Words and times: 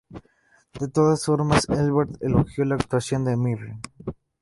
De 0.79 0.87
todas 0.87 1.23
formas, 1.25 1.69
Ebert 1.69 2.17
elogió 2.23 2.65
la 2.65 2.73
actuación 2.73 3.23
de 3.23 3.37
Mirren. 3.37 3.81